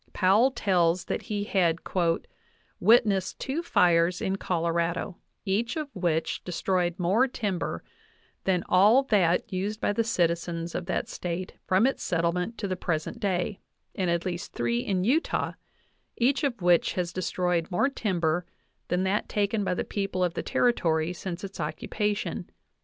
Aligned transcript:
Powell 0.13 0.49
tells 0.49 1.05
that 1.05 1.21
he 1.21 1.43
had 1.43 1.77
"witnessed 2.79 3.37
two 3.39 3.61
fires 3.61 4.19
in 4.19 4.35
Colorado, 4.37 5.17
each 5.45 5.75
of 5.77 5.89
which 5.95 6.43
destroyed 6.43 6.97
more 6.97 7.27
timber 7.27 7.83
than 8.45 8.63
all 8.67 9.03
that 9.03 9.53
used 9.53 9.79
by 9.79 9.93
the 9.93 10.03
citizens 10.03 10.73
of 10.73 10.87
that 10.87 11.07
State 11.07 11.53
from 11.67 11.85
its 11.85 12.01
settlement 12.01 12.57
to 12.57 12.67
the 12.67 12.75
present 12.75 13.19
day, 13.19 13.59
and 13.93 14.09
at 14.09 14.25
least 14.25 14.53
three 14.53 14.79
in 14.79 15.03
Utah, 15.03 15.51
each 16.17 16.43
of 16.43 16.63
which 16.63 16.93
has 16.93 17.13
destroyed 17.13 17.69
more 17.69 17.87
timber 17.87 18.47
than 18.87 19.03
that 19.03 19.29
taken 19.29 19.63
by 19.63 19.75
the 19.75 19.83
people 19.83 20.23
of 20.23 20.33
the 20.33 20.41
Territory 20.41 21.13
since 21.13 21.43
its 21.43 21.59
occupation. 21.59 22.49